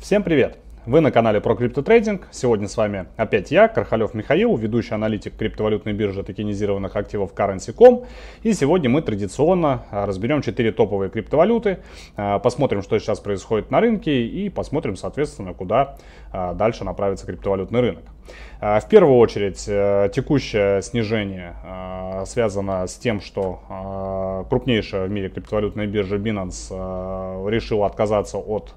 Всем 0.00 0.22
привет! 0.22 0.58
Вы 0.84 1.00
на 1.00 1.10
канале 1.10 1.40
про 1.40 1.56
криптотрейдинг. 1.56 2.28
Сегодня 2.30 2.68
с 2.68 2.76
вами 2.76 3.06
опять 3.16 3.50
я, 3.50 3.66
Кархалев 3.66 4.14
Михаил, 4.14 4.56
ведущий 4.56 4.94
аналитик 4.94 5.36
криптовалютной 5.36 5.94
биржи 5.94 6.22
токенизированных 6.22 6.94
активов 6.94 7.34
Currency.com. 7.34 8.04
И 8.44 8.52
сегодня 8.52 8.88
мы 8.88 9.02
традиционно 9.02 9.82
а, 9.90 10.06
разберем 10.06 10.42
4 10.42 10.70
топовые 10.72 11.10
криптовалюты, 11.10 11.78
а, 12.16 12.38
посмотрим, 12.38 12.82
что 12.82 13.00
сейчас 13.00 13.18
происходит 13.18 13.72
на 13.72 13.80
рынке 13.80 14.26
и 14.26 14.48
посмотрим, 14.48 14.94
соответственно, 14.94 15.54
куда 15.54 15.96
а, 16.30 16.54
дальше 16.54 16.84
направится 16.84 17.26
криптовалютный 17.26 17.80
рынок. 17.80 18.04
В 18.60 18.84
первую 18.88 19.18
очередь, 19.18 19.64
э, 19.68 20.08
текущее 20.12 20.80
снижение 20.82 21.54
связано 22.24 22.86
с 22.86 22.96
тем, 22.96 23.20
что 23.20 24.46
крупнейшая 24.48 25.06
в 25.06 25.10
мире 25.10 25.28
криптовалютная 25.28 25.86
биржа 25.86 26.16
Binance 26.16 27.50
решила 27.50 27.86
отказаться 27.86 28.38
от 28.38 28.74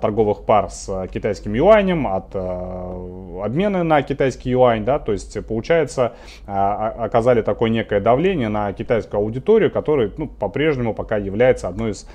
торговых 0.00 0.44
пар 0.44 0.68
с 0.70 1.08
китайским 1.10 1.54
юанем, 1.54 2.06
от 2.06 2.34
обмена 2.34 3.84
на 3.84 4.02
китайский 4.02 4.50
юань, 4.50 4.84
да, 4.84 4.98
то 4.98 5.12
есть 5.12 5.46
получается 5.46 6.12
оказали 6.46 7.40
такое 7.40 7.70
некое 7.70 8.00
давление 8.00 8.48
на 8.48 8.72
китайскую 8.74 9.20
аудиторию, 9.20 9.70
которая 9.70 10.10
ну, 10.18 10.26
по-прежнему 10.26 10.92
пока 10.94 11.16
является 11.16 11.68
одной 11.68 11.92
из 11.92 12.06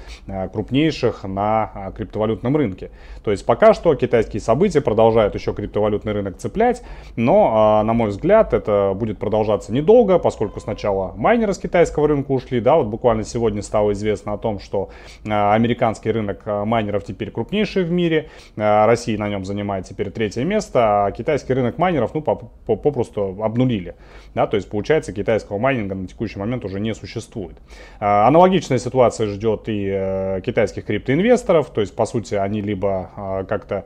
крупнейших 0.53 1.23
на 1.23 1.91
криптовалютном 1.97 2.55
рынке. 2.55 2.91
То 3.23 3.31
есть 3.31 3.45
пока 3.45 3.73
что 3.73 3.95
китайские 3.95 4.41
события 4.41 4.81
продолжают 4.81 5.33
еще 5.33 5.53
криптовалютный 5.53 6.13
рынок 6.13 6.37
цеплять, 6.41 6.83
но, 7.15 7.83
на 7.83 7.93
мой 7.93 8.09
взгляд, 8.09 8.53
это 8.53 8.93
будет 8.95 9.19
продолжаться 9.19 9.71
недолго, 9.71 10.19
поскольку 10.19 10.59
сначала 10.59 11.13
майнеры 11.15 11.53
с 11.53 11.57
китайского 11.57 12.07
рынка 12.07 12.31
ушли, 12.31 12.59
да, 12.59 12.75
вот 12.75 12.87
буквально 12.87 13.23
сегодня 13.23 13.61
стало 13.61 13.91
известно 13.93 14.33
о 14.33 14.37
том, 14.37 14.59
что 14.59 14.89
американский 15.25 16.11
рынок 16.11 16.45
майнеров 16.45 17.03
теперь 17.03 17.31
крупнейший 17.31 17.83
в 17.83 17.91
мире. 17.91 18.29
Россия 18.55 19.17
на 19.17 19.29
нем 19.29 19.45
занимает 19.45 19.85
теперь 19.85 20.09
третье 20.09 20.43
место, 20.43 21.05
а 21.05 21.11
китайский 21.11 21.53
рынок 21.53 21.77
майнеров 21.77 22.13
ну, 22.13 22.21
попросту 22.21 23.37
обнулили. 23.41 23.95
Да, 24.33 24.47
то 24.47 24.55
есть 24.55 24.69
получается 24.69 25.13
китайского 25.13 25.57
майнинга 25.57 25.95
на 25.95 26.07
текущий 26.07 26.39
момент 26.39 26.65
уже 26.65 26.79
не 26.79 26.93
существует. 26.95 27.57
Аналогичная 27.99 28.79
ситуация 28.79 29.27
ждет 29.27 29.67
и 29.67 29.87
э, 29.91 30.41
китайских 30.41 30.85
криптоинвесторов, 30.85 31.69
то 31.69 31.81
есть 31.81 31.95
по 31.95 32.05
сути 32.05 32.35
они 32.35 32.61
либо 32.61 33.45
как-то 33.47 33.85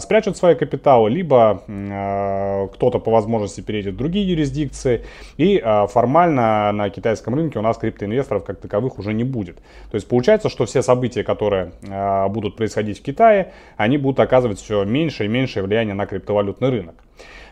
спрячут 0.00 0.36
свои 0.36 0.54
капиталы, 0.54 1.10
либо 1.10 1.62
кто-то 2.74 2.98
по 2.98 3.10
возможности 3.10 3.60
перейдет 3.60 3.94
в 3.94 3.96
другие 3.96 4.28
юрисдикции. 4.28 5.04
И 5.36 5.62
формально 5.88 6.72
на 6.72 6.90
китайском 6.90 7.34
рынке 7.34 7.58
у 7.58 7.62
нас 7.62 7.78
криптоинвесторов 7.78 8.44
как 8.44 8.60
таковых 8.60 8.98
уже 8.98 9.12
не 9.12 9.24
будет. 9.24 9.56
То 9.90 9.94
есть 9.94 10.08
получается, 10.08 10.48
что 10.48 10.64
все 10.66 10.82
события, 10.82 11.22
которые 11.22 11.72
будут 12.30 12.56
происходить 12.56 13.00
в 13.00 13.02
Китае, 13.02 13.52
они 13.76 13.98
будут 13.98 14.20
оказывать 14.20 14.58
все 14.58 14.84
меньше 14.84 15.24
и 15.24 15.28
меньшее 15.28 15.62
влияние 15.64 15.94
на 15.94 16.06
криптовалютный 16.06 16.70
рынок. 16.70 16.94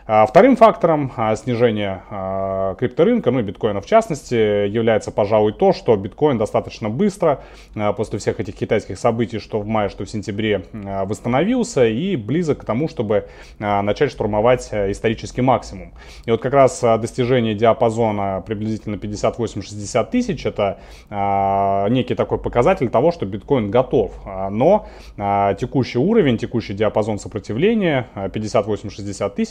А 0.07 0.25
вторым 0.25 0.55
фактором 0.55 1.11
а, 1.15 1.35
снижения 1.35 2.03
а, 2.09 2.75
крипторынка, 2.75 3.31
ну 3.31 3.39
и 3.39 3.43
биткоина 3.43 3.81
в 3.81 3.85
частности, 3.85 4.67
является, 4.67 5.11
пожалуй, 5.11 5.53
то, 5.53 5.73
что 5.73 5.95
биткоин 5.95 6.37
достаточно 6.37 6.89
быстро 6.89 7.43
после 7.95 8.19
всех 8.19 8.39
этих 8.39 8.55
китайских 8.55 8.97
событий, 8.97 9.39
что 9.39 9.59
в 9.59 9.67
мае, 9.67 9.89
что 9.89 10.03
в 10.03 10.09
сентябре, 10.09 10.65
восстановился 10.73 11.85
и 11.85 12.15
близок 12.15 12.61
к 12.61 12.65
тому, 12.65 12.89
чтобы 12.89 13.27
начать 13.59 14.11
штурмовать 14.11 14.69
исторический 14.73 15.41
максимум. 15.41 15.93
И 16.25 16.31
вот 16.31 16.41
как 16.41 16.53
раз 16.53 16.81
достижение 16.81 17.55
диапазона 17.55 18.43
приблизительно 18.45 18.95
58-60 18.95 20.09
тысяч, 20.11 20.45
это 20.45 20.79
некий 21.89 22.15
такой 22.15 22.37
показатель 22.37 22.89
того, 22.89 23.11
что 23.11 23.25
биткоин 23.25 23.71
готов. 23.71 24.11
Но 24.49 24.87
текущий 25.15 25.99
уровень, 25.99 26.37
текущий 26.37 26.73
диапазон 26.73 27.19
сопротивления 27.19 28.07
58-60 28.15 29.29
тысяч, 29.35 29.50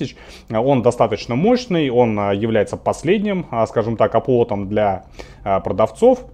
он 0.50 0.82
достаточно 0.82 1.34
мощный, 1.34 1.90
он 1.90 2.18
а, 2.18 2.32
является 2.32 2.76
последним, 2.76 3.46
а, 3.50 3.66
скажем 3.66 3.96
так, 3.96 4.14
оплотом 4.14 4.68
для 4.68 5.04
а, 5.44 5.60
продавцов. 5.60 6.24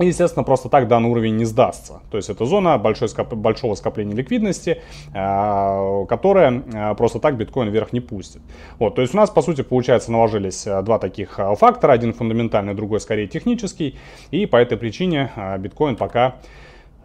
Естественно, 0.00 0.42
просто 0.42 0.68
так 0.68 0.88
данный 0.88 1.08
уровень 1.08 1.36
не 1.36 1.44
сдастся. 1.44 2.00
То 2.10 2.16
есть 2.16 2.28
это 2.28 2.44
зона 2.46 2.78
большой 2.78 3.08
скоп... 3.08 3.32
большого 3.34 3.76
скопления 3.76 4.16
ликвидности, 4.16 4.82
которая 5.12 6.94
просто 6.96 7.20
так 7.20 7.36
биткоин 7.36 7.68
вверх 7.68 7.92
не 7.92 8.00
пустит. 8.00 8.42
Вот, 8.80 8.96
то 8.96 9.02
есть 9.02 9.14
у 9.14 9.16
нас, 9.16 9.30
по 9.30 9.40
сути, 9.40 9.62
получается, 9.62 10.10
наложились 10.10 10.64
два 10.64 10.98
таких 10.98 11.38
фактора. 11.58 11.92
Один 11.92 12.12
фундаментальный, 12.12 12.74
другой 12.74 12.98
скорее 12.98 13.28
технический. 13.28 13.96
И 14.32 14.46
по 14.46 14.56
этой 14.56 14.76
причине 14.76 15.30
биткоин 15.60 15.94
пока 15.94 16.38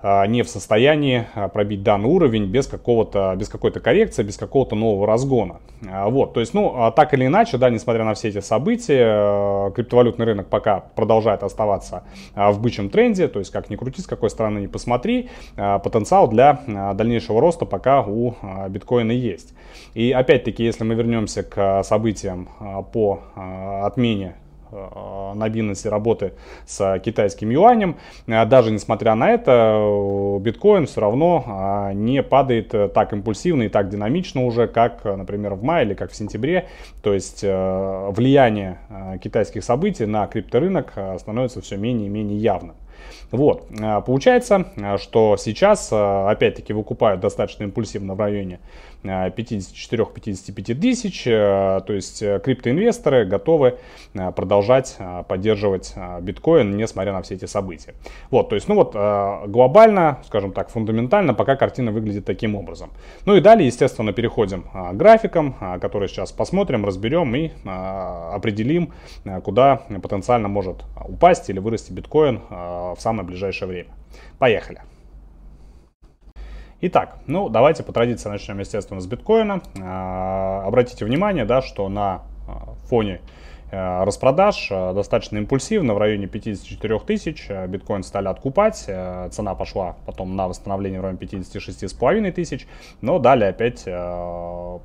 не 0.01 0.43
в 0.43 0.49
состоянии 0.49 1.27
а, 1.35 1.49
пробить 1.49 1.83
данный 1.83 2.07
уровень 2.07 2.45
без, 2.45 2.67
какого-то, 2.67 3.35
без 3.37 3.49
какой-то 3.49 3.79
коррекции, 3.81 4.23
без 4.23 4.37
какого-то 4.37 4.75
нового 4.75 5.05
разгона. 5.05 5.59
А, 5.89 6.09
вот, 6.09 6.33
то 6.33 6.39
есть, 6.39 6.53
ну, 6.53 6.91
так 6.95 7.13
или 7.13 7.25
иначе, 7.25 7.57
да, 7.57 7.69
несмотря 7.69 8.05
на 8.05 8.13
все 8.13 8.29
эти 8.29 8.39
события, 8.39 9.71
криптовалютный 9.71 10.25
рынок 10.25 10.47
пока 10.47 10.79
продолжает 10.95 11.43
оставаться 11.43 12.03
в 12.35 12.61
бычьем 12.61 12.89
тренде, 12.89 13.27
то 13.27 13.39
есть, 13.39 13.51
как 13.51 13.69
ни 13.69 13.75
крути, 13.75 14.01
с 14.01 14.07
какой 14.07 14.29
стороны 14.29 14.59
ни 14.59 14.67
посмотри, 14.67 15.29
потенциал 15.55 16.27
для 16.29 16.61
дальнейшего 16.93 17.41
роста 17.41 17.65
пока 17.65 18.01
у 18.01 18.35
биткоина 18.69 19.11
есть. 19.11 19.53
И 19.93 20.11
опять-таки, 20.11 20.63
если 20.63 20.83
мы 20.83 20.95
вернемся 20.95 21.43
к 21.43 21.83
событиям 21.83 22.49
по 22.93 23.19
отмене 23.83 24.35
на 24.71 25.47
Binance 25.47 25.89
работы 25.89 26.33
с 26.65 26.99
китайским 26.99 27.49
юанем. 27.49 27.97
Э, 28.27 28.45
даже 28.45 28.71
несмотря 28.71 29.15
на 29.15 29.31
это, 29.31 29.77
э, 29.79 30.39
биткоин 30.39 30.85
все 30.85 31.01
равно 31.01 31.91
не 31.93 32.23
падает 32.23 32.73
так 32.93 33.13
импульсивно 33.13 33.63
и 33.63 33.69
так 33.69 33.89
динамично 33.89 34.45
уже, 34.45 34.67
как, 34.67 35.03
например, 35.03 35.55
в 35.55 35.63
мае 35.63 35.85
или 35.85 35.93
как 35.93 36.11
в 36.11 36.15
сентябре. 36.15 36.67
То 37.01 37.13
есть 37.13 37.43
влияние 37.43 38.79
китайских 39.21 39.63
событий 39.63 40.05
на 40.05 40.27
крипторынок 40.27 40.93
становится 41.19 41.61
все 41.61 41.77
менее 41.77 42.07
и 42.07 42.09
менее 42.09 42.37
явным. 42.37 42.75
Вот, 43.31 43.67
получается, 44.05 44.71
что 44.97 45.37
сейчас, 45.37 45.91
опять-таки, 45.91 46.73
выкупают 46.73 47.21
достаточно 47.21 47.63
импульсивно 47.63 48.15
в 48.15 48.19
районе 48.19 48.59
54-55 49.03 50.75
тысяч. 50.75 51.27
Э, 51.27 51.81
то 51.85 51.93
есть 51.93 52.21
э, 52.21 52.39
криптоинвесторы 52.43 53.25
готовы 53.25 53.77
э, 54.13 54.31
продолжать 54.31 54.97
поддерживать 55.27 55.93
биткоин, 56.21 56.75
несмотря 56.77 57.13
на 57.13 57.21
все 57.21 57.35
эти 57.35 57.45
события. 57.45 57.93
Вот, 58.29 58.49
то 58.49 58.55
есть, 58.55 58.67
ну 58.67 58.75
вот, 58.75 58.93
глобально, 58.93 60.19
скажем 60.25 60.51
так, 60.51 60.69
фундаментально, 60.69 61.33
пока 61.33 61.55
картина 61.55 61.91
выглядит 61.91 62.25
таким 62.25 62.55
образом. 62.55 62.91
Ну 63.25 63.35
и 63.35 63.41
далее, 63.41 63.67
естественно, 63.67 64.13
переходим 64.13 64.63
к 64.63 64.93
графикам, 64.93 65.55
которые 65.79 66.09
сейчас 66.09 66.31
посмотрим, 66.31 66.85
разберем 66.85 67.35
и 67.35 67.51
определим, 67.65 68.93
куда 69.43 69.83
потенциально 70.01 70.47
может 70.47 70.83
упасть 71.07 71.49
или 71.49 71.59
вырасти 71.59 71.91
биткоин 71.91 72.41
в 72.95 73.01
самое 73.01 73.27
ближайшее 73.27 73.67
время. 73.67 73.89
Поехали! 74.37 74.81
Итак, 76.81 77.17
ну 77.27 77.49
давайте 77.49 77.83
по 77.83 77.91
традиции 77.91 78.29
начнем, 78.29 78.59
естественно, 78.59 79.01
с 79.01 79.05
биткоина. 79.05 79.61
А, 79.81 80.63
обратите 80.65 81.03
внимание, 81.03 81.43
да, 81.43 81.61
что 81.61 81.89
на 81.89 82.23
а, 82.47 82.73
фоне 82.85 83.19
Э, 83.71 84.03
распродаж 84.03 84.69
достаточно 84.69 85.37
импульсивно, 85.37 85.93
в 85.93 85.97
районе 85.99 86.27
54 86.27 86.99
тысяч 86.99 87.49
биткоин 87.67 88.03
стали 88.03 88.27
откупать, 88.27 88.77
цена 88.77 89.55
пошла 89.55 89.95
потом 90.05 90.35
на 90.35 90.47
восстановление 90.47 90.99
в 90.99 91.03
районе 91.03 91.19
56,5 91.19 92.31
тысяч, 92.31 92.67
но 93.01 93.19
далее 93.19 93.49
опять 93.49 93.85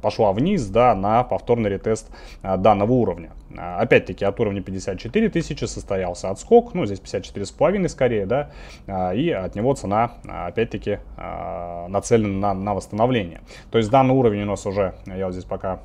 пошла 0.03 0.33
вниз, 0.33 0.67
да, 0.67 0.95
на 0.95 1.25
повторный 1.25 1.71
ретест 1.71 2.11
данного 2.43 2.93
уровня. 2.93 3.31
Опять-таки 3.57 4.25
от 4.25 4.39
уровня 4.41 4.63
54 4.63 5.29
тысячи 5.29 5.65
состоялся 5.65 6.31
отскок, 6.31 6.75
ну 6.75 6.87
здесь 6.87 7.01
54,5 7.01 7.89
скорее, 7.89 8.27
да, 8.27 8.51
и 9.13 9.31
от 9.31 9.55
него 9.55 9.75
цена 9.75 10.13
опять-таки 10.25 10.99
нацелена 11.89 12.55
на, 12.55 12.55
на 12.55 12.75
восстановление. 12.75 13.41
То 13.71 13.79
есть 13.79 13.91
данный 13.91 14.15
уровень 14.15 14.43
у 14.43 14.47
нас 14.47 14.67
уже, 14.67 14.95
я 15.07 15.27
вот 15.27 15.33
здесь 15.33 15.45
пока 15.45 15.81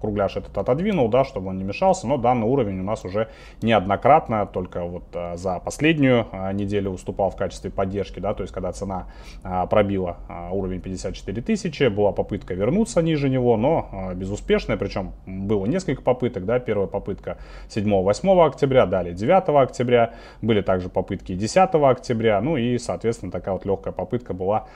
кругляш 0.00 0.36
этот 0.36 0.56
отодвинул, 0.56 1.08
да, 1.08 1.24
чтобы 1.24 1.48
он 1.48 1.58
не 1.58 1.64
мешался, 1.64 2.06
но 2.06 2.16
данный 2.16 2.46
уровень 2.46 2.80
у 2.80 2.84
нас 2.84 3.04
уже 3.04 3.28
неоднократно, 3.62 4.46
только 4.46 4.84
вот 4.84 5.04
а, 5.14 5.36
за 5.36 5.60
последнюю 5.60 6.26
а, 6.32 6.52
неделю 6.52 6.90
уступал 6.90 7.30
в 7.30 7.36
качестве 7.36 7.70
поддержки, 7.70 8.20
да, 8.20 8.34
то 8.34 8.42
есть 8.42 8.52
когда 8.52 8.72
цена 8.72 9.06
а, 9.42 9.66
пробила 9.66 10.16
уровень 10.50 10.80
54 10.80 11.42
тысячи, 11.42 11.88
была 11.88 12.12
попытка 12.12 12.54
вернуться 12.54 13.02
ниже 13.02 13.28
него, 13.28 13.56
но 13.56 14.12
безуспешная, 14.14 14.76
причем 14.76 15.12
было 15.26 15.66
несколько 15.66 16.02
попыток, 16.02 16.44
да, 16.44 16.51
первая 16.60 16.86
попытка 16.86 17.38
7-8 17.68 18.46
октября, 18.46 18.86
далее 18.86 19.14
9 19.14 19.48
октября, 19.62 20.14
были 20.40 20.60
также 20.60 20.88
попытки 20.88 21.34
10 21.34 21.74
октября, 21.74 22.40
ну 22.40 22.56
и, 22.56 22.78
соответственно, 22.78 23.32
такая 23.32 23.54
вот 23.54 23.64
легкая 23.64 23.92
попытка 23.92 24.34
была 24.34 24.66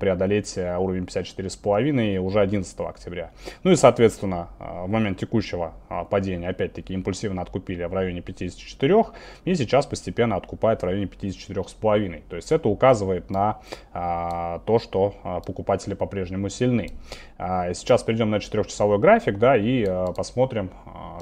преодолеть 0.00 0.56
уровень 0.56 1.04
54,5 1.04 2.18
уже 2.18 2.40
11 2.40 2.80
октября. 2.80 3.30
Ну 3.62 3.70
и, 3.70 3.76
соответственно, 3.76 4.48
в 4.58 4.88
момент 4.88 5.18
текущего 5.18 5.74
падения, 6.10 6.48
опять-таки, 6.48 6.94
импульсивно 6.94 7.42
откупили 7.42 7.84
в 7.84 7.92
районе 7.92 8.20
54, 8.20 9.04
и 9.44 9.54
сейчас 9.54 9.86
постепенно 9.86 10.36
откупают 10.36 10.82
в 10.82 10.84
районе 10.84 11.06
54,5. 11.06 12.22
То 12.28 12.36
есть 12.36 12.52
это 12.52 12.68
указывает 12.68 13.30
на 13.30 13.60
то, 13.92 14.78
что 14.82 15.14
покупатели 15.46 15.94
по-прежнему 15.94 16.48
сильны. 16.48 16.90
Сейчас 17.38 18.02
перейдем 18.02 18.30
на 18.30 18.36
4-часовой 18.36 18.98
график, 18.98 19.38
да, 19.38 19.56
и 19.56 19.84
посмотрим, 20.16 20.70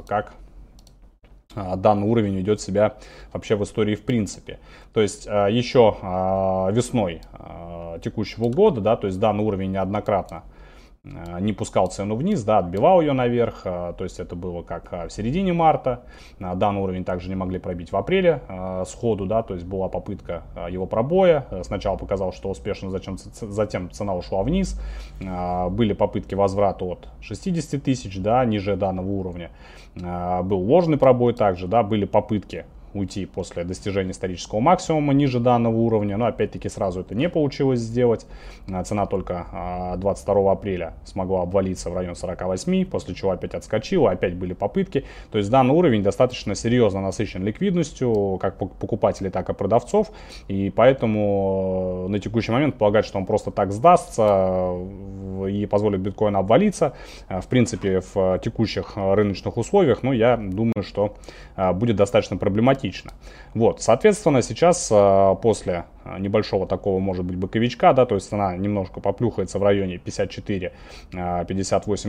как 0.06 0.34
а, 1.54 1.76
данный 1.76 2.06
уровень 2.06 2.36
ведет 2.36 2.60
себя 2.60 2.96
вообще 3.32 3.56
в 3.56 3.64
истории 3.64 3.94
в 3.94 4.02
принципе. 4.02 4.58
То 4.92 5.00
есть 5.00 5.26
а, 5.28 5.48
еще 5.48 5.96
а, 6.02 6.70
весной 6.70 7.20
текущего 8.02 8.48
года, 8.48 8.80
да, 8.80 8.96
то 8.96 9.06
есть 9.06 9.20
данный 9.20 9.44
уровень 9.44 9.72
неоднократно 9.72 10.44
не 11.04 11.52
пускал 11.52 11.88
цену 11.88 12.14
вниз, 12.14 12.44
да, 12.44 12.58
отбивал 12.58 13.00
ее 13.00 13.12
наверх, 13.12 13.62
э, 13.64 13.92
то 13.98 14.04
есть 14.04 14.20
это 14.20 14.36
было 14.36 14.62
как 14.62 14.92
э, 14.92 15.08
в 15.08 15.12
середине 15.12 15.52
марта, 15.52 16.04
данный 16.38 16.80
уровень 16.80 17.04
также 17.04 17.28
не 17.28 17.34
могли 17.34 17.58
пробить 17.58 17.90
в 17.90 17.96
апреле 17.96 18.40
сходу, 18.86 19.26
да, 19.26 19.42
то 19.42 19.54
есть 19.54 19.66
была 19.66 19.88
попытка 19.88 20.44
его 20.70 20.86
пробоя, 20.86 21.46
сначала 21.62 21.96
показалось, 21.96 22.36
что 22.36 22.50
успешно, 22.50 22.90
зачем, 22.90 23.16
затем 23.18 23.90
цена 23.90 24.14
ушла 24.14 24.42
вниз, 24.42 24.80
были 25.20 25.92
попытки 25.92 26.34
возврата 26.34 26.84
от 26.84 27.08
60 27.20 27.82
тысяч, 27.82 28.18
да, 28.20 28.44
ниже 28.44 28.76
данного 28.76 29.08
уровня, 29.08 29.50
был 29.94 30.60
ложный 30.60 30.98
пробой 30.98 31.34
также, 31.34 31.66
да, 31.66 31.82
были 31.82 32.04
попытки 32.04 32.64
уйти 32.94 33.26
после 33.26 33.64
достижения 33.64 34.12
исторического 34.12 34.60
максимума 34.60 35.12
ниже 35.14 35.40
данного 35.40 35.76
уровня, 35.76 36.16
но 36.16 36.26
опять-таки 36.26 36.68
сразу 36.68 37.00
это 37.00 37.14
не 37.14 37.28
получилось 37.28 37.80
сделать. 37.80 38.26
А, 38.70 38.82
цена 38.84 39.06
только 39.06 39.96
22 39.98 40.34
а, 40.34 40.52
апреля 40.52 40.94
смогла 41.04 41.42
обвалиться 41.42 41.90
в 41.90 41.94
район 41.94 42.14
48, 42.14 42.84
после 42.86 43.14
чего 43.14 43.30
опять 43.30 43.54
отскочила, 43.54 44.10
опять 44.10 44.34
были 44.34 44.52
попытки. 44.52 45.04
То 45.30 45.38
есть 45.38 45.50
данный 45.50 45.74
уровень 45.74 46.02
достаточно 46.02 46.54
серьезно 46.54 47.00
насыщен 47.00 47.44
ликвидностью, 47.44 48.38
как 48.40 48.58
покупателей, 48.58 49.30
так 49.30 49.48
и 49.48 49.54
продавцов, 49.54 50.10
и 50.48 50.70
поэтому 50.70 52.06
э, 52.06 52.10
на 52.10 52.18
текущий 52.18 52.52
момент 52.52 52.76
полагать, 52.76 53.06
что 53.06 53.18
он 53.18 53.26
просто 53.26 53.50
так 53.50 53.72
сдастся 53.72 54.74
и 55.48 55.66
позволит 55.66 56.00
биткоину 56.00 56.38
обвалиться, 56.38 56.94
э, 57.28 57.40
в 57.40 57.46
принципе, 57.46 58.00
в 58.14 58.38
текущих 58.38 58.96
рыночных 58.96 59.56
условиях, 59.56 60.02
ну, 60.02 60.12
я 60.12 60.36
думаю, 60.36 60.82
что 60.82 61.16
э, 61.56 61.72
будет 61.72 61.96
достаточно 61.96 62.36
проблематично 62.36 62.81
драматично. 62.82 63.12
Вот, 63.54 63.82
соответственно, 63.82 64.40
сейчас 64.40 64.88
а, 64.90 65.34
после 65.34 65.84
а, 66.04 66.18
небольшого 66.18 66.66
такого, 66.66 66.98
может 67.00 67.24
быть, 67.24 67.36
боковичка, 67.36 67.92
да, 67.92 68.06
то 68.06 68.14
есть 68.14 68.32
она 68.32 68.56
немножко 68.56 69.00
поплюхается 69.00 69.58
в 69.58 69.62
районе 69.62 69.96
54-58 69.96 70.72
а, 71.14 71.44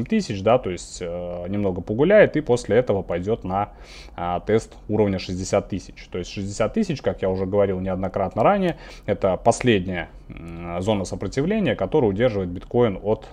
тысяч, 0.06 0.42
да, 0.42 0.58
то 0.58 0.70
есть 0.70 1.02
немного 1.02 1.81
погуляет 1.81 2.38
и 2.38 2.42
после 2.42 2.78
этого 2.78 3.02
пойдет 3.02 3.44
на 3.44 3.72
тест 4.48 4.74
уровня 4.88 5.20
60 5.20 5.68
тысяч. 5.68 6.08
То 6.12 6.18
есть 6.18 6.31
60 6.31 6.74
тысяч, 6.74 7.02
как 7.02 7.22
я 7.22 7.30
уже 7.30 7.46
говорил 7.46 7.80
неоднократно 7.80 8.44
ранее, 8.44 8.78
это 9.06 9.36
последняя 9.36 10.10
зона 10.80 11.04
сопротивления, 11.04 11.75
которая 11.75 12.10
удерживает 12.10 12.50
биткоин 12.50 13.00
от 13.04 13.28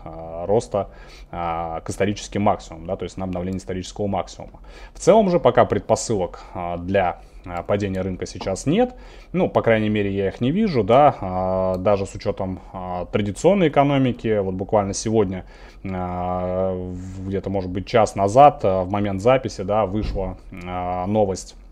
роста 0.47 0.91
к 1.31 1.85
историческим 1.87 2.43
максимумам, 2.43 2.87
да, 2.87 2.97
то 2.97 3.05
есть 3.05 3.17
на 3.17 3.25
обновление 3.25 3.59
исторического 3.59 4.09
максимума. 4.09 4.61
В 4.95 4.99
целом 4.99 5.31
же 5.31 5.39
пока 5.39 5.65
предпосылок 5.65 6.43
для 6.79 7.21
падения 7.67 8.01
рынка 8.01 8.27
сейчас 8.27 8.67
нет. 8.67 8.95
Ну, 9.33 9.49
по 9.49 9.63
крайней 9.63 9.89
мере, 9.89 10.11
я 10.11 10.29
их 10.29 10.41
не 10.41 10.51
вижу, 10.51 10.85
да, 10.85 11.17
а, 11.21 11.77
даже 11.77 12.07
с 12.07 12.15
учетом 12.15 12.61
а, 12.73 13.07
традиционной 13.07 13.69
экономики. 13.69 14.39
Вот 14.39 14.55
буквально 14.55 14.95
сегодня, 14.95 15.45
где-то, 15.83 17.49
может 17.49 17.71
быть, 17.71 17.87
час 17.87 18.15
назад, 18.15 18.63
в 18.63 18.87
момент 18.91 19.23
записи, 19.23 19.63
да, 19.63 19.87
вышла 19.87 20.37
новость 20.51 21.55
а, 21.55 21.70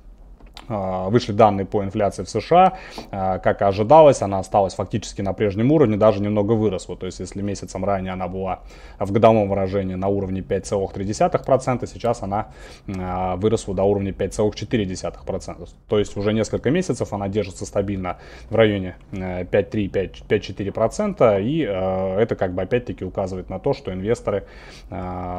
вышли 0.68 1.32
данные 1.32 1.66
по 1.66 1.82
инфляции 1.82 2.22
в 2.22 2.28
США, 2.28 2.74
а, 3.10 3.38
как 3.38 3.62
и 3.62 3.64
ожидалось, 3.64 4.22
она 4.22 4.38
осталась 4.38 4.74
фактически 4.74 5.22
на 5.22 5.32
прежнем 5.32 5.72
уровне, 5.72 5.96
даже 5.96 6.20
немного 6.20 6.52
выросла. 6.52 6.96
То 6.96 7.06
есть, 7.06 7.18
если 7.20 7.40
месяцем 7.42 7.84
ранее 7.84 8.12
она 8.12 8.28
была 8.28 8.60
в 8.98 9.10
годовом 9.12 9.48
выражении 9.48 9.94
на 9.94 10.08
уровне 10.08 10.40
5,3%, 10.40 11.86
сейчас 11.86 12.22
она 12.22 12.48
а, 12.96 13.36
выросла 13.36 13.74
до 13.74 13.84
уровня 13.84 14.12
5,4%. 14.12 15.68
То 15.88 15.98
есть, 15.98 16.16
уже 16.16 16.32
несколько 16.32 16.70
месяцев 16.70 17.12
она 17.12 17.28
держится 17.28 17.66
стабильно 17.66 18.18
в 18.50 18.56
районе 18.56 18.96
5,3-5,4%, 19.12 21.42
и 21.42 21.60
это 21.60 22.36
как 22.36 22.54
бы 22.54 22.62
опять-таки 22.62 23.04
указывает 23.04 23.50
на 23.50 23.58
то, 23.58 23.72
что 23.72 23.92
инвесторы 23.92 24.44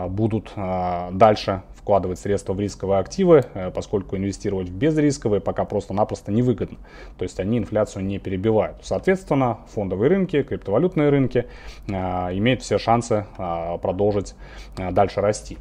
будут 0.10 0.52
дальше 1.12 1.62
вкладывать 1.90 2.20
средства 2.20 2.54
в 2.54 2.60
рисковые 2.60 3.00
активы, 3.00 3.46
э, 3.56 3.72
поскольку 3.72 4.16
инвестировать 4.16 4.70
в 4.70 4.78
безрисковые 5.20 5.42
пока 5.42 5.66
просто-напросто 5.66 6.32
невыгодно. 6.32 6.78
То 7.18 7.24
есть 7.24 7.40
они 7.40 7.58
инфляцию 7.58 8.06
не 8.06 8.20
перебивают. 8.20 8.78
Соответственно, 8.82 9.60
фондовые 9.74 10.10
рынки, 10.10 10.44
криптовалютные 10.44 11.10
рынки 11.10 11.46
э, 11.88 11.92
имеют 12.38 12.62
все 12.62 12.78
шансы 12.78 13.26
э, 13.38 13.78
продолжить 13.82 14.36
э, 14.78 14.92
дальше 14.92 15.22
расти. 15.22 15.58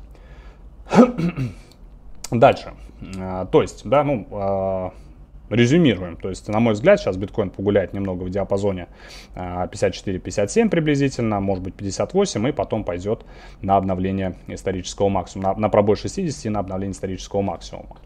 Дальше. 2.30 2.72
Э, 3.16 3.46
то 3.50 3.62
есть, 3.62 3.88
да, 3.88 4.04
ну, 4.04 4.26
э, 4.30 4.90
резюмируем. 5.50 6.16
То 6.16 6.28
есть, 6.28 6.48
на 6.48 6.60
мой 6.60 6.74
взгляд, 6.74 7.00
сейчас 7.00 7.16
биткоин 7.16 7.50
погуляет 7.50 7.92
немного 7.92 8.24
в 8.24 8.30
диапазоне 8.30 8.88
54-57 9.34 10.66
а, 10.66 10.68
приблизительно, 10.68 11.40
может 11.40 11.64
быть 11.64 11.74
58, 11.74 12.48
и 12.48 12.52
потом 12.52 12.84
пойдет 12.84 13.24
на 13.62 13.76
обновление 13.76 14.36
исторического 14.46 15.08
максимума, 15.08 15.54
на, 15.54 15.60
на 15.60 15.68
пробой 15.68 15.96
60 15.96 16.46
и 16.46 16.48
на 16.48 16.60
обновление 16.60 16.92
исторического 16.92 17.42
максимума. 17.42 17.96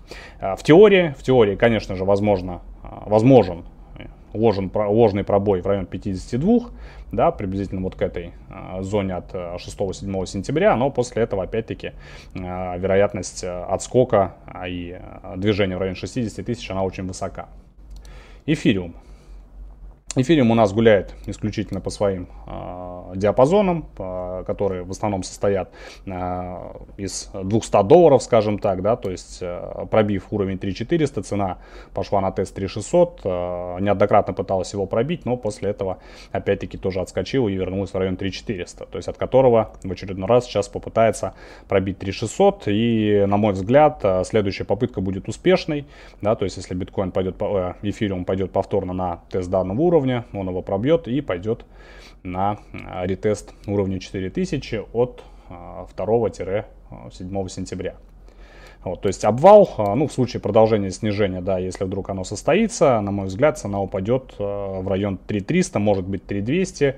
А, 0.41 0.57
в 0.57 0.63
теории, 0.63 1.15
в 1.19 1.23
теории, 1.23 1.57
конечно 1.57 1.97
же, 1.97 2.05
возможно, 2.05 2.63
а, 2.83 3.05
возможен 3.07 3.65
ложен, 4.35 4.71
ложный 4.75 5.25
пробой 5.25 5.61
в 5.61 5.67
район 5.67 5.87
52, 5.87 6.71
да, 7.13 7.31
приблизительно 7.31 7.83
вот 7.83 7.95
к 7.95 8.03
этой 8.03 8.33
э, 8.49 8.83
зоне 8.83 9.15
от 9.15 9.33
6-7 9.35 10.27
сентября, 10.27 10.75
но 10.77 10.91
после 10.91 11.23
этого 11.23 11.45
опять-таки 11.45 11.93
э, 12.35 12.39
вероятность 12.79 13.45
отскока 13.45 14.35
и 14.67 14.99
движения 15.37 15.77
в 15.77 15.81
районе 15.81 15.97
60 15.97 16.45
тысяч, 16.45 16.71
она 16.71 16.83
очень 16.83 17.07
высока. 17.07 17.49
Эфириум. 18.47 18.97
Эфириум 20.15 20.51
у 20.51 20.55
нас 20.55 20.75
гуляет 20.75 21.15
исключительно 21.25 21.81
по 21.81 21.89
своим 21.89 22.29
э, 22.47 23.13
диапазонам, 23.17 23.87
э, 23.97 24.45
которые 24.47 24.83
в 24.83 24.91
основном 24.91 25.23
состоят 25.23 25.71
э, 26.05 26.11
из 26.99 27.31
200 27.33 27.83
долларов, 27.85 28.23
скажем 28.23 28.59
так, 28.59 28.83
да, 28.83 28.97
то 28.97 29.11
есть 29.11 29.39
э, 29.41 29.87
пробив 29.91 30.27
уровень 30.31 30.59
3400, 30.59 31.23
цена 31.23 31.59
пошла 31.95 32.21
на 32.21 32.31
тест 32.31 32.55
3600, 32.55 33.21
э, 33.25 33.29
неоднократно 33.81 34.35
пыталась 34.35 34.71
его 34.75 34.85
пробить, 34.85 35.25
но 35.25 35.39
после 35.39 35.71
этого 35.71 35.97
опять-таки 36.31 36.77
тоже 36.77 37.01
отскочила 37.01 37.49
и 37.49 37.55
вернулась 37.55 37.95
в 37.95 37.97
район 37.97 38.17
3400, 38.19 38.85
то 38.85 38.99
есть 38.99 39.09
от 39.09 39.17
которого 39.17 39.73
в 39.83 39.91
очередной 39.91 40.29
раз 40.29 40.45
сейчас 40.45 40.69
попытается 40.69 41.33
пробить 41.69 41.99
3600 41.99 42.65
и, 42.67 43.25
на 43.27 43.39
мой 43.39 43.55
взгляд, 43.55 44.01
э, 44.03 44.25
следующая 44.25 44.65
попытка 44.65 45.01
будет 45.01 45.27
успешной, 45.29 45.87
да, 46.21 46.35
то 46.35 46.45
есть 46.45 46.59
если 46.59 46.75
биткоин 46.75 47.13
пойдет, 47.13 47.37
э, 47.41 47.75
эфириум 47.81 48.27
пойдет 48.27 48.53
повторно 48.53 48.93
на 48.93 49.21
тест 49.31 49.49
данного 49.49 49.81
уровня, 49.81 50.02
уровня, 50.03 50.25
он 50.33 50.49
его 50.49 50.63
пробьет 50.63 51.09
и 51.09 51.21
пойдет 51.21 51.65
на 52.23 52.59
а, 52.73 53.07
ретест 53.07 53.55
уровня 53.67 54.01
4000 54.01 54.83
от 54.93 55.23
2-7 55.49 56.65
а, 56.91 57.49
сентября. 57.49 57.95
Вот, 58.85 59.01
то 59.01 59.07
есть 59.07 59.25
обвал, 59.25 59.71
а, 59.79 59.95
ну, 59.95 60.09
в 60.09 60.13
случае 60.13 60.41
продолжения 60.41 60.91
снижения, 60.91 61.41
да, 61.41 61.59
если 61.59 61.85
вдруг 61.85 62.11
оно 62.11 62.25
состоится, 62.25 63.01
на 63.01 63.13
мой 63.13 63.27
взгляд, 63.27 63.59
цена 63.59 63.81
упадет 63.81 64.35
в 64.39 64.89
район 64.89 65.19
3300, 65.19 65.79
может 65.79 66.07
быть 66.07 66.27
3200, 66.27 66.97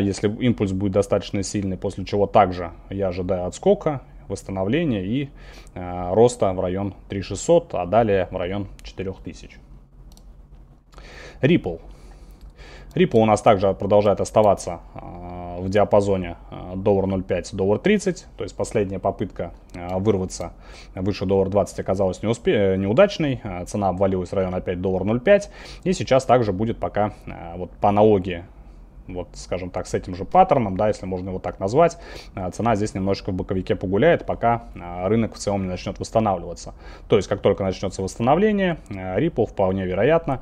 если 0.00 0.44
импульс 0.44 0.72
будет 0.72 0.92
достаточно 0.92 1.44
сильный, 1.44 1.76
после 1.76 2.04
чего 2.04 2.26
также 2.26 2.72
я 2.90 3.08
ожидаю 3.08 3.46
отскока, 3.46 4.02
восстановления 4.28 5.04
и 5.04 5.28
роста 5.74 6.52
в 6.52 6.60
район 6.60 6.94
3600, 7.08 7.74
а 7.74 7.86
далее 7.86 8.28
в 8.30 8.36
район 8.36 8.66
4000. 8.82 9.58
Ripple. 11.42 11.80
Ripple 12.94 13.20
у 13.20 13.24
нас 13.24 13.40
также 13.40 13.72
продолжает 13.72 14.20
оставаться 14.20 14.80
а, 14.94 15.58
в 15.60 15.68
диапазоне 15.68 16.36
а, 16.50 16.76
доллар 16.76 17.06
0,5, 17.06 17.56
доллар 17.56 17.78
30. 17.78 18.26
То 18.36 18.44
есть 18.44 18.54
последняя 18.54 18.98
попытка 18.98 19.52
а, 19.74 19.98
вырваться 19.98 20.52
выше 20.94 21.24
доллар 21.24 21.48
20 21.48 21.78
оказалась 21.80 22.20
неуспе- 22.22 22.76
неудачной. 22.76 23.40
Цена 23.66 23.88
обвалилась 23.88 24.30
в 24.30 24.34
район 24.34 24.54
опять 24.54 24.80
доллар 24.80 25.02
0,5. 25.02 25.44
И 25.84 25.92
сейчас 25.92 26.24
также 26.24 26.52
будет 26.52 26.78
пока 26.78 27.14
вот 27.56 27.70
по 27.80 27.88
аналогии 27.88 28.44
вот, 29.14 29.28
скажем 29.34 29.70
так, 29.70 29.86
с 29.86 29.94
этим 29.94 30.14
же 30.14 30.24
паттерном, 30.24 30.76
да, 30.76 30.88
если 30.88 31.06
можно 31.06 31.30
его 31.30 31.38
так 31.38 31.60
назвать, 31.60 31.98
цена 32.52 32.76
здесь 32.76 32.94
немножечко 32.94 33.30
в 33.30 33.34
боковике 33.34 33.76
погуляет, 33.76 34.26
пока 34.26 34.64
рынок 34.74 35.34
в 35.34 35.38
целом 35.38 35.62
не 35.62 35.68
начнет 35.68 35.98
восстанавливаться. 35.98 36.74
То 37.08 37.16
есть, 37.16 37.28
как 37.28 37.40
только 37.40 37.64
начнется 37.64 38.02
восстановление, 38.02 38.78
Ripple 38.88 39.46
вполне 39.46 39.84
вероятно 39.84 40.40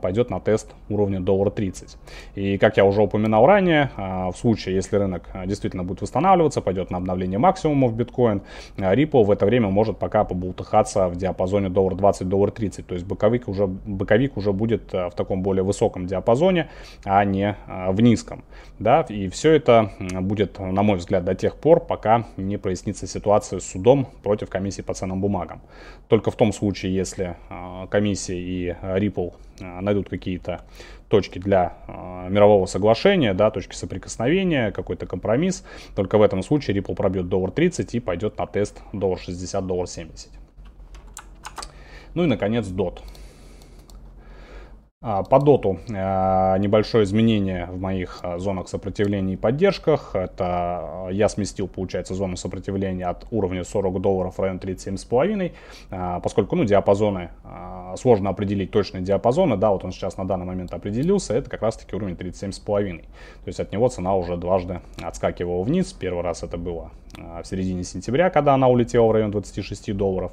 пойдет 0.00 0.30
на 0.30 0.40
тест 0.40 0.74
уровня 0.88 1.20
доллара 1.20 1.50
30. 1.50 1.96
И, 2.34 2.58
как 2.58 2.76
я 2.76 2.84
уже 2.84 3.02
упоминал 3.02 3.46
ранее, 3.46 3.90
в 3.96 4.34
случае, 4.36 4.74
если 4.74 4.96
рынок 4.96 5.28
действительно 5.46 5.84
будет 5.84 6.02
восстанавливаться, 6.02 6.60
пойдет 6.60 6.90
на 6.90 6.98
обновление 6.98 7.38
максимумов 7.38 7.94
биткоин, 7.94 8.42
Ripple 8.76 9.24
в 9.24 9.30
это 9.30 9.46
время 9.46 9.68
может 9.68 9.98
пока 9.98 10.24
побултыхаться 10.24 11.08
в 11.08 11.16
диапазоне 11.16 11.68
доллар 11.68 11.94
20, 11.94 12.28
доллар 12.28 12.50
30. 12.50 12.86
То 12.86 12.94
есть 12.94 13.06
боковик 13.06 13.48
уже, 13.48 13.66
боковик 13.66 14.36
уже 14.36 14.52
будет 14.52 14.92
в 14.92 15.12
таком 15.16 15.42
более 15.42 15.62
высоком 15.62 16.06
диапазоне, 16.06 16.68
а 17.04 17.24
не 17.24 17.56
в 17.88 18.00
низком. 18.12 18.44
Да? 18.78 19.02
И 19.08 19.28
все 19.28 19.52
это 19.52 19.90
будет, 20.00 20.58
на 20.58 20.82
мой 20.82 20.96
взгляд, 20.96 21.24
до 21.24 21.34
тех 21.34 21.56
пор, 21.56 21.80
пока 21.80 22.26
не 22.36 22.58
прояснится 22.58 23.06
ситуация 23.06 23.60
с 23.60 23.66
судом 23.66 24.06
против 24.22 24.50
комиссии 24.50 24.82
по 24.82 24.94
ценным 24.94 25.20
бумагам. 25.20 25.60
Только 26.08 26.30
в 26.30 26.36
том 26.36 26.52
случае, 26.52 26.94
если 26.94 27.36
комиссия 27.90 28.38
и 28.38 28.76
Ripple 28.82 29.32
найдут 29.60 30.08
какие-то 30.08 30.60
точки 31.08 31.38
для 31.38 31.74
э, 31.86 32.28
мирового 32.30 32.64
соглашения, 32.64 33.34
да, 33.34 33.50
точки 33.50 33.74
соприкосновения, 33.74 34.72
какой-то 34.72 35.04
компромисс. 35.04 35.62
Только 35.94 36.16
в 36.16 36.22
этом 36.22 36.42
случае 36.42 36.78
Ripple 36.78 36.94
пробьет 36.94 37.28
доллар 37.28 37.50
30 37.50 37.94
и 37.94 38.00
пойдет 38.00 38.38
на 38.38 38.46
тест 38.46 38.82
доллар 38.94 39.18
60, 39.18 39.66
доллар 39.66 39.86
70. 39.86 40.30
Ну 42.14 42.24
и, 42.24 42.26
наконец, 42.26 42.66
DOT. 42.66 43.00
А, 45.04 45.24
по 45.24 45.40
доту 45.40 45.80
а, 45.92 46.56
небольшое 46.58 47.02
изменение 47.02 47.66
в 47.66 47.80
моих 47.80 48.20
а, 48.22 48.38
зонах 48.38 48.68
сопротивления 48.68 49.34
и 49.34 49.36
поддержках. 49.36 50.14
Это 50.14 51.08
я 51.10 51.28
сместил, 51.28 51.66
получается, 51.66 52.14
зону 52.14 52.36
сопротивления 52.36 53.06
от 53.06 53.26
уровня 53.32 53.64
40 53.64 54.00
долларов 54.00 54.38
в 54.38 54.40
район 54.40 54.58
37,5, 54.58 56.20
поскольку 56.22 56.54
ну, 56.54 56.64
диапазоны, 56.64 57.30
сложно 57.96 58.30
определить 58.30 58.70
точные 58.70 59.02
диапазоны, 59.02 59.56
да, 59.56 59.70
вот 59.70 59.84
он 59.84 59.90
сейчас 59.90 60.16
на 60.16 60.24
данный 60.24 60.46
момент 60.46 60.72
определился, 60.72 61.34
это 61.34 61.50
как 61.50 61.62
раз-таки 61.62 61.96
уровень 61.96 62.14
37,5. 62.14 63.00
То 63.00 63.06
есть 63.46 63.58
от 63.58 63.72
него 63.72 63.88
цена 63.88 64.14
уже 64.14 64.36
дважды 64.36 64.80
отскакивала 65.02 65.62
вниз. 65.64 65.92
Первый 65.92 66.22
раз 66.22 66.44
это 66.44 66.56
было 66.56 66.92
в 67.16 67.44
середине 67.44 67.84
сентября, 67.84 68.30
когда 68.30 68.54
она 68.54 68.68
улетела 68.68 69.06
в 69.06 69.12
район 69.12 69.30
26 69.30 69.94
долларов. 69.96 70.32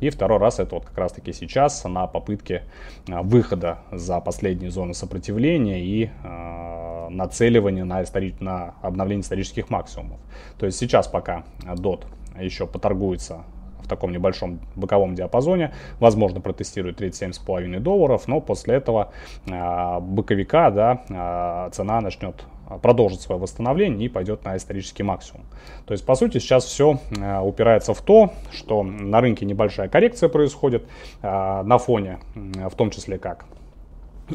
И 0.00 0.10
второй 0.10 0.38
раз 0.38 0.60
это 0.60 0.74
вот 0.74 0.84
как 0.84 0.98
раз-таки 0.98 1.32
сейчас 1.32 1.84
на 1.84 2.06
попытке 2.06 2.64
выхода 3.06 3.78
за 3.92 4.20
последние 4.20 4.70
зоны 4.70 4.94
сопротивления 4.94 5.80
и 5.80 6.10
э, 6.24 7.08
нацеливание 7.10 7.84
на, 7.84 8.02
истори... 8.02 8.34
на 8.40 8.74
обновление 8.82 9.22
исторических 9.22 9.70
максимумов. 9.70 10.18
То 10.58 10.66
есть 10.66 10.78
сейчас 10.78 11.08
пока 11.08 11.44
DOT 11.64 12.04
еще 12.40 12.66
поторгуется 12.66 13.44
в 13.82 13.88
таком 13.88 14.12
небольшом 14.12 14.60
боковом 14.76 15.14
диапазоне, 15.14 15.72
возможно 15.98 16.40
протестирует 16.40 17.00
37,5 17.00 17.80
долларов, 17.80 18.28
но 18.28 18.40
после 18.40 18.74
этого 18.74 19.12
э, 19.46 20.00
боковика 20.00 20.70
да, 20.70 21.02
э, 21.08 21.70
цена 21.72 22.00
начнет 22.00 22.44
продолжит 22.82 23.20
свое 23.20 23.40
восстановление 23.40 24.06
и 24.06 24.08
пойдет 24.08 24.44
на 24.44 24.56
исторический 24.56 25.02
максимум. 25.02 25.46
То 25.86 25.92
есть, 25.92 26.04
по 26.04 26.14
сути, 26.14 26.38
сейчас 26.38 26.64
все 26.64 26.98
э, 27.16 27.40
упирается 27.40 27.94
в 27.94 28.02
то, 28.02 28.32
что 28.52 28.82
на 28.82 29.20
рынке 29.20 29.46
небольшая 29.46 29.88
коррекция 29.88 30.28
происходит 30.28 30.84
э, 31.22 31.62
на 31.62 31.78
фоне, 31.78 32.18
в 32.34 32.74
том 32.74 32.90
числе 32.90 33.18
как 33.18 33.46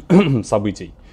событий, 0.44 0.92
а, 0.92 1.03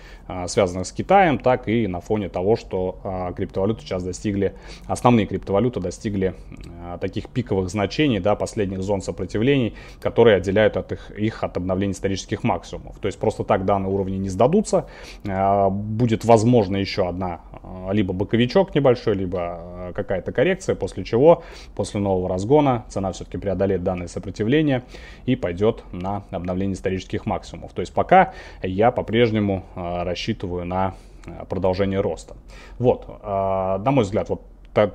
связанных 0.47 0.87
с 0.87 0.91
Китаем, 0.91 1.37
так 1.39 1.67
и 1.67 1.87
на 1.87 2.01
фоне 2.01 2.29
того, 2.29 2.55
что 2.55 2.99
а, 3.03 3.31
криптовалюты 3.33 3.81
сейчас 3.81 4.03
достигли, 4.03 4.53
основные 4.85 5.25
криптовалюты 5.25 5.79
достигли 5.79 6.35
а, 6.81 6.97
таких 6.97 7.29
пиковых 7.29 7.69
значений, 7.69 8.19
да, 8.19 8.35
последних 8.35 8.81
зон 8.81 9.01
сопротивлений, 9.01 9.75
которые 9.99 10.37
отделяют 10.37 10.77
от 10.77 10.91
их, 10.91 11.11
их 11.11 11.43
от 11.43 11.57
обновления 11.57 11.93
исторических 11.93 12.43
максимумов. 12.43 12.97
То 12.99 13.07
есть 13.07 13.19
просто 13.19 13.43
так 13.43 13.65
данные 13.65 13.91
уровни 13.91 14.17
не 14.17 14.29
сдадутся, 14.29 14.87
будет 15.23 16.25
возможно 16.25 16.77
еще 16.77 17.07
одна, 17.07 17.41
либо 17.91 18.13
боковичок 18.13 18.73
небольшой, 18.75 19.15
либо 19.15 19.91
какая-то 19.95 20.31
коррекция, 20.31 20.75
после 20.75 21.03
чего, 21.03 21.43
после 21.75 21.99
нового 21.99 22.27
разгона, 22.29 22.85
цена 22.89 23.11
все-таки 23.11 23.37
преодолеет 23.37 23.83
данное 23.83 24.07
сопротивление 24.07 24.83
и 25.25 25.35
пойдет 25.35 25.83
на 25.91 26.23
обновление 26.31 26.73
исторических 26.73 27.25
максимумов. 27.25 27.73
То 27.73 27.81
есть 27.81 27.93
пока 27.93 28.33
я 28.63 28.91
по-прежнему 28.91 29.63
рассчитываю 29.75 30.65
на 30.65 30.95
э, 31.25 31.45
продолжение 31.47 32.01
роста. 32.01 32.35
Вот, 32.79 33.05
э, 33.07 33.77
на 33.83 33.91
мой 33.91 34.03
взгляд, 34.03 34.29
вот 34.29 34.41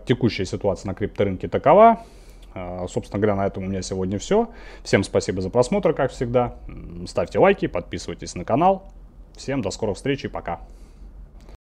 текущая 0.04 0.44
ситуация 0.44 0.88
на 0.88 0.94
крипторынке 0.94 1.48
такова. 1.48 2.00
Э, 2.54 2.86
собственно 2.88 3.20
говоря, 3.20 3.36
на 3.36 3.46
этом 3.46 3.64
у 3.64 3.66
меня 3.66 3.82
сегодня 3.82 4.18
все. 4.18 4.48
Всем 4.82 5.04
спасибо 5.04 5.40
за 5.40 5.50
просмотр, 5.50 5.92
как 5.92 6.10
всегда. 6.10 6.54
Ставьте 7.06 7.38
лайки, 7.38 7.66
подписывайтесь 7.66 8.34
на 8.34 8.44
канал. 8.44 8.84
Всем 9.36 9.60
до 9.60 9.70
скорых 9.70 9.96
встреч 9.96 10.24
и 10.24 10.28
пока. 10.28 10.60